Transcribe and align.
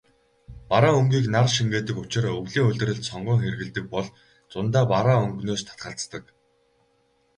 Бараан 0.69 0.95
өнгийг 1.01 1.25
нар 1.35 1.47
шингээдэг 1.55 1.95
учир 2.03 2.23
өвлийн 2.39 2.67
улиралд 2.69 3.03
сонгон 3.09 3.39
хэрэглэдэг 3.41 3.85
бол 3.93 4.07
зундаа 4.51 4.83
бараан 4.93 5.23
өнгөнөөс 5.25 5.63
татгалздаг. 5.67 6.23